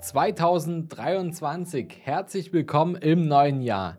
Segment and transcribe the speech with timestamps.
[0.00, 1.98] 2023.
[2.02, 3.98] Herzlich willkommen im neuen Jahr.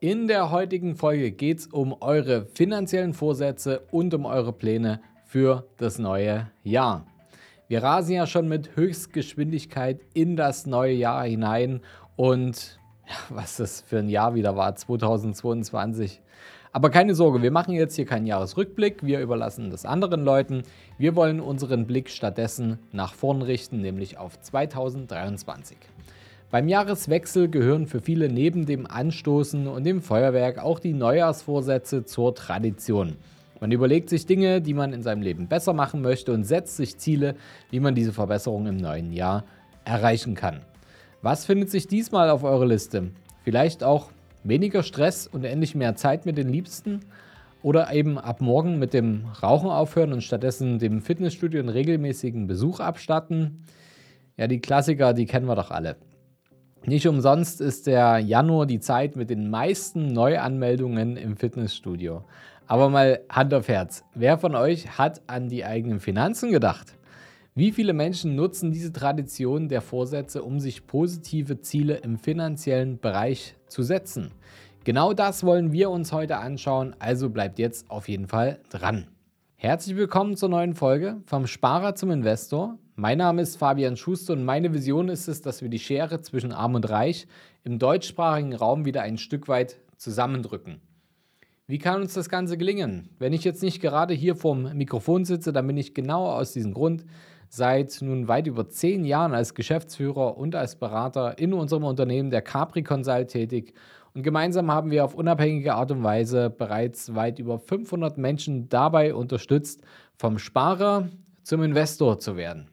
[0.00, 5.68] In der heutigen Folge geht es um eure finanziellen Vorsätze und um eure Pläne für
[5.76, 7.06] das neue Jahr.
[7.68, 11.80] Wir rasen ja schon mit Höchstgeschwindigkeit in das neue Jahr hinein
[12.16, 16.22] und ja, was das für ein Jahr wieder war, 2022.
[16.76, 20.62] Aber keine Sorge, wir machen jetzt hier keinen Jahresrückblick, wir überlassen das anderen Leuten.
[20.98, 25.78] Wir wollen unseren Blick stattdessen nach vorn richten, nämlich auf 2023.
[26.50, 32.34] Beim Jahreswechsel gehören für viele neben dem Anstoßen und dem Feuerwerk auch die Neujahrsvorsätze zur
[32.34, 33.16] Tradition.
[33.58, 36.98] Man überlegt sich Dinge, die man in seinem Leben besser machen möchte und setzt sich
[36.98, 37.36] Ziele,
[37.70, 39.44] wie man diese Verbesserung im neuen Jahr
[39.86, 40.60] erreichen kann.
[41.22, 43.12] Was findet sich diesmal auf eurer Liste?
[43.44, 44.10] Vielleicht auch
[44.48, 47.00] weniger Stress und endlich mehr Zeit mit den Liebsten
[47.62, 52.80] oder eben ab morgen mit dem Rauchen aufhören und stattdessen dem Fitnessstudio einen regelmäßigen Besuch
[52.80, 53.64] abstatten.
[54.36, 55.96] Ja, die Klassiker, die kennen wir doch alle.
[56.84, 62.24] Nicht umsonst ist der Januar die Zeit mit den meisten Neuanmeldungen im Fitnessstudio.
[62.68, 66.95] Aber mal Hand auf Herz, wer von euch hat an die eigenen Finanzen gedacht?
[67.58, 73.54] Wie viele Menschen nutzen diese Tradition der Vorsätze, um sich positive Ziele im finanziellen Bereich
[73.66, 74.32] zu setzen?
[74.84, 79.06] Genau das wollen wir uns heute anschauen, also bleibt jetzt auf jeden Fall dran.
[79.54, 82.76] Herzlich willkommen zur neuen Folge vom Sparer zum Investor.
[82.94, 86.52] Mein Name ist Fabian Schuster und meine Vision ist es, dass wir die Schere zwischen
[86.52, 87.26] Arm und Reich
[87.64, 90.82] im deutschsprachigen Raum wieder ein Stück weit zusammendrücken.
[91.68, 93.08] Wie kann uns das Ganze gelingen?
[93.18, 96.74] Wenn ich jetzt nicht gerade hier vorm Mikrofon sitze, dann bin ich genau aus diesem
[96.74, 97.06] Grund
[97.48, 102.42] seit nun weit über zehn Jahren als Geschäftsführer und als Berater in unserem Unternehmen der
[102.42, 103.74] Capri Consult tätig.
[104.14, 109.14] Und gemeinsam haben wir auf unabhängige Art und Weise bereits weit über 500 Menschen dabei
[109.14, 109.82] unterstützt,
[110.16, 111.08] vom Sparer
[111.42, 112.68] zum Investor zu werden.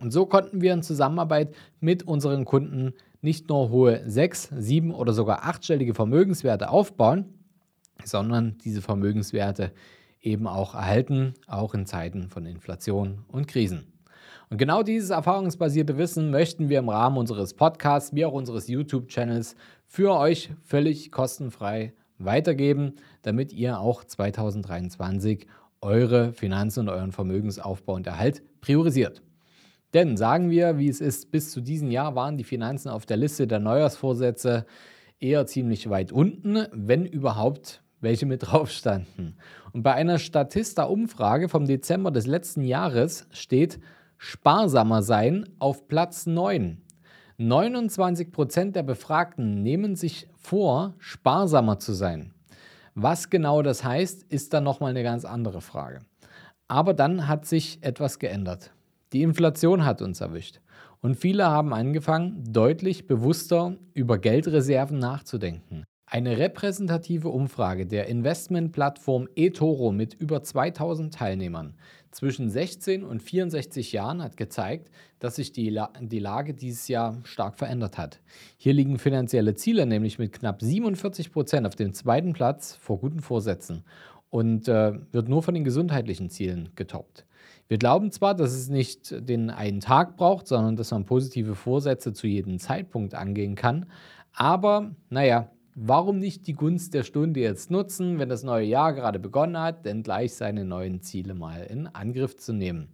[0.00, 5.12] Und so konnten wir in Zusammenarbeit mit unseren Kunden nicht nur hohe sechs, sieben oder
[5.12, 7.34] sogar achtstellige Vermögenswerte aufbauen,
[8.04, 9.72] sondern diese Vermögenswerte
[10.20, 13.92] eben auch erhalten, auch in Zeiten von Inflation und Krisen.
[14.50, 19.54] Und genau dieses erfahrungsbasierte Wissen möchten wir im Rahmen unseres Podcasts wie auch unseres YouTube-Channels
[19.86, 25.46] für euch völlig kostenfrei weitergeben, damit ihr auch 2023
[25.80, 29.22] eure Finanzen und euren Vermögensaufbau und Erhalt priorisiert.
[29.94, 33.16] Denn sagen wir, wie es ist, bis zu diesem Jahr waren die Finanzen auf der
[33.16, 34.66] Liste der Neujahrsvorsätze
[35.18, 39.36] eher ziemlich weit unten, wenn überhaupt welche mit drauf standen.
[39.72, 43.80] Und bei einer Statista-Umfrage vom Dezember des letzten Jahres steht
[44.18, 46.82] sparsamer sein auf Platz 9.
[47.38, 52.34] 29% der Befragten nehmen sich vor, sparsamer zu sein.
[52.94, 56.00] Was genau das heißt, ist dann nochmal eine ganz andere Frage.
[56.68, 58.72] Aber dann hat sich etwas geändert.
[59.12, 60.60] Die Inflation hat uns erwischt.
[61.00, 65.84] Und viele haben angefangen, deutlich bewusster über Geldreserven nachzudenken.
[66.12, 71.74] Eine repräsentative Umfrage der Investmentplattform eToro mit über 2000 Teilnehmern
[72.10, 74.90] zwischen 16 und 64 Jahren hat gezeigt,
[75.20, 78.18] dass sich die, La die Lage dieses Jahr stark verändert hat.
[78.56, 83.20] Hier liegen finanzielle Ziele nämlich mit knapp 47 Prozent auf dem zweiten Platz vor guten
[83.20, 83.84] Vorsätzen
[84.30, 87.24] und äh, wird nur von den gesundheitlichen Zielen getoppt.
[87.68, 92.12] Wir glauben zwar, dass es nicht den einen Tag braucht, sondern dass man positive Vorsätze
[92.12, 93.86] zu jedem Zeitpunkt angehen kann,
[94.32, 99.18] aber naja, Warum nicht die Gunst der Stunde jetzt nutzen, wenn das neue Jahr gerade
[99.18, 102.88] begonnen hat, denn gleich seine neuen Ziele mal in Angriff zu nehmen?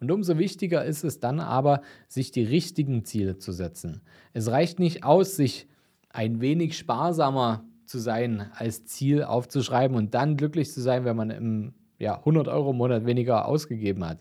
[0.00, 4.02] Und umso wichtiger ist es dann aber, sich die richtigen Ziele zu setzen.
[4.32, 5.68] Es reicht nicht aus, sich
[6.10, 11.30] ein wenig sparsamer zu sein als Ziel aufzuschreiben und dann glücklich zu sein, wenn man
[11.30, 14.18] im ja, 100 Euro im Monat weniger ausgegeben hat.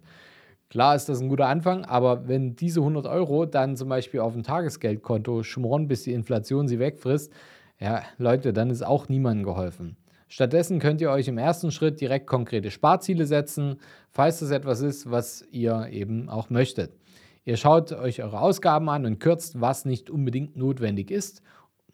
[0.69, 4.33] Klar ist das ein guter Anfang, aber wenn diese 100 Euro dann zum Beispiel auf
[4.33, 7.31] dem Tagesgeldkonto schmoren, bis die Inflation sie wegfrisst,
[7.79, 9.97] ja, Leute, dann ist auch niemandem geholfen.
[10.27, 13.77] Stattdessen könnt ihr euch im ersten Schritt direkt konkrete Sparziele setzen,
[14.09, 16.97] falls das etwas ist, was ihr eben auch möchtet.
[17.43, 21.43] Ihr schaut euch eure Ausgaben an und kürzt, was nicht unbedingt notwendig ist.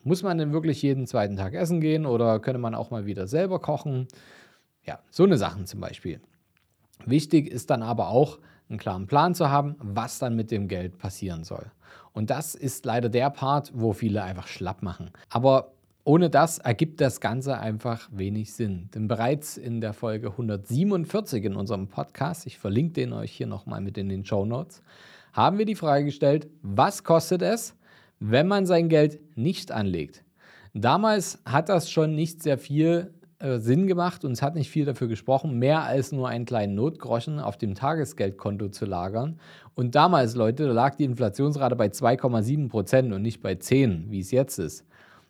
[0.03, 3.27] Muss man denn wirklich jeden zweiten Tag essen gehen oder könnte man auch mal wieder
[3.27, 4.07] selber kochen?
[4.83, 6.21] Ja, so eine Sachen zum Beispiel.
[7.05, 8.39] Wichtig ist dann aber auch,
[8.71, 11.71] einen klaren Plan zu haben, was dann mit dem Geld passieren soll.
[12.13, 15.11] Und das ist leider der Part, wo viele einfach schlapp machen.
[15.29, 15.73] Aber
[16.03, 18.89] ohne das ergibt das Ganze einfach wenig Sinn.
[18.95, 23.81] Denn bereits in der Folge 147 in unserem Podcast, ich verlinke den euch hier nochmal
[23.81, 24.81] mit in den Show Notes,
[25.33, 27.75] haben wir die Frage gestellt, was kostet es,
[28.19, 30.23] wenn man sein Geld nicht anlegt?
[30.73, 34.85] Damals hat das schon nicht sehr viel äh, Sinn gemacht und es hat nicht viel
[34.85, 39.39] dafür gesprochen, mehr als nur einen kleinen Notgroschen auf dem Tagesgeldkonto zu lagern.
[39.75, 44.19] Und damals, Leute, da lag die Inflationsrate bei 2,7 Prozent und nicht bei 10, wie
[44.19, 44.85] es jetzt ist.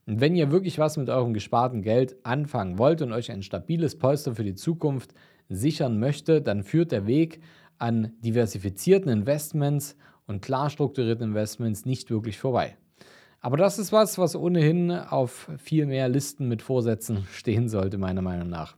[0.06, 3.98] Und wenn ihr wirklich was mit eurem gesparten Geld anfangen wollt und euch ein stabiles
[3.98, 5.14] Polster für die Zukunft
[5.48, 7.40] sichern möchte, dann führt der Weg
[7.78, 9.96] an diversifizierten Investments
[10.28, 12.76] und klar strukturierten Investments nicht wirklich vorbei.
[13.42, 18.22] Aber das ist was, was ohnehin auf viel mehr Listen mit Vorsätzen stehen sollte, meiner
[18.22, 18.78] Meinung nach.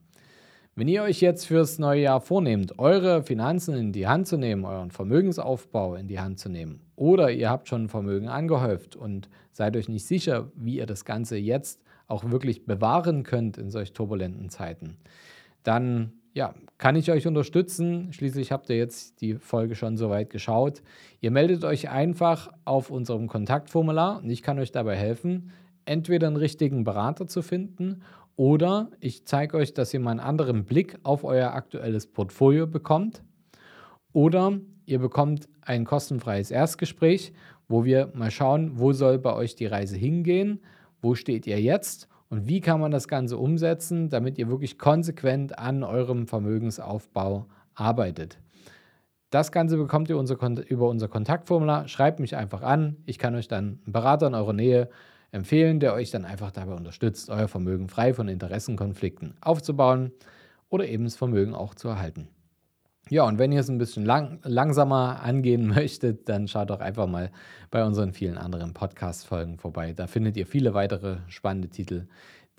[0.76, 4.66] Wenn ihr euch jetzt fürs neue Jahr vornehmt, eure Finanzen in die Hand zu nehmen,
[4.66, 9.76] euren Vermögensaufbau in die Hand zu nehmen, oder ihr habt schon Vermögen angehäuft und seid
[9.76, 14.50] euch nicht sicher, wie ihr das Ganze jetzt auch wirklich bewahren könnt in solch turbulenten
[14.50, 14.98] Zeiten,
[15.64, 18.12] dann ja, kann ich euch unterstützen.
[18.12, 20.82] Schließlich habt ihr jetzt die Folge schon soweit geschaut.
[21.22, 25.52] Ihr meldet euch einfach auf unserem Kontaktformular und ich kann euch dabei helfen,
[25.86, 28.02] entweder einen richtigen Berater zu finden
[28.36, 33.22] oder ich zeige euch, dass ihr mal einen anderen Blick auf euer aktuelles Portfolio bekommt
[34.12, 37.34] oder ihr bekommt ein kostenfreies Erstgespräch,
[37.68, 40.62] wo wir mal schauen, wo soll bei euch die Reise hingehen,
[41.02, 45.60] wo steht ihr jetzt und wie kann man das Ganze umsetzen, damit ihr wirklich konsequent
[45.60, 47.46] an eurem Vermögensaufbau
[47.76, 48.40] arbeitet.
[49.30, 51.88] Das Ganze bekommt ihr über unser Kontaktformular.
[51.88, 52.98] Schreibt mich einfach an.
[53.06, 54.90] Ich kann euch dann einen Berater in eurer Nähe
[55.32, 60.12] empfehlen, der euch dann einfach dabei unterstützt, euer Vermögen frei von Interessenkonflikten aufzubauen
[60.70, 62.30] oder eben das Vermögen auch zu erhalten.
[63.14, 67.06] Ja, und wenn ihr es ein bisschen lang, langsamer angehen möchtet, dann schaut doch einfach
[67.06, 67.30] mal
[67.70, 69.94] bei unseren vielen anderen Podcast-Folgen vorbei.
[69.96, 72.08] Da findet ihr viele weitere spannende Titel,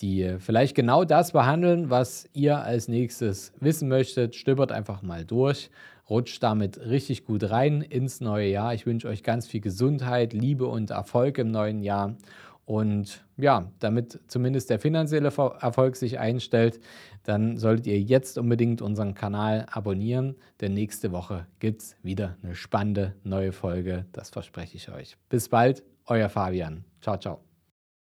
[0.00, 4.36] die vielleicht genau das behandeln, was ihr als nächstes wissen möchtet.
[4.36, 5.70] Stöbert einfach mal durch,
[6.08, 8.74] rutscht damit richtig gut rein ins neue Jahr.
[8.74, 12.14] Ich wünsche euch ganz viel Gesundheit, Liebe und Erfolg im neuen Jahr
[12.66, 16.80] und ja, damit zumindest der finanzielle Erfolg sich einstellt,
[17.24, 22.54] dann solltet ihr jetzt unbedingt unseren Kanal abonnieren, denn nächste Woche gibt es wieder eine
[22.54, 24.06] spannende neue Folge.
[24.12, 25.16] Das verspreche ich euch.
[25.28, 26.84] Bis bald, euer Fabian.
[27.00, 27.53] Ciao, ciao.